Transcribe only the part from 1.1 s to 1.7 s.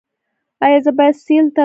سیل ته لاړ شم؟